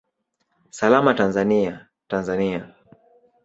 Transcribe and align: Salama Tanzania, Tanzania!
Salama 0.71 1.13
Tanzania, 1.13 1.91
Tanzania! 2.07 2.75